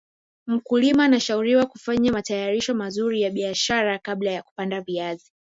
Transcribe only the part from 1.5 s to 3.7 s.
kufanya matayarisho mazuri ya